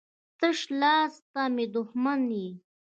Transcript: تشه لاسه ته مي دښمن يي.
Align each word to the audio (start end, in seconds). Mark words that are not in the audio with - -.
تشه 0.39 0.69
لاسه 0.79 1.19
ته 1.31 1.41
مي 1.55 1.65
دښمن 1.75 2.19
يي. 2.39 2.49